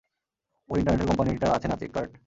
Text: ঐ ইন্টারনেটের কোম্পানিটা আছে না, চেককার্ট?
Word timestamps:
ঐ 0.69 0.73
ইন্টারনেটের 0.79 1.09
কোম্পানিটা 1.09 1.47
আছে 1.53 1.67
না, 1.67 1.75
চেককার্ট? 1.75 2.11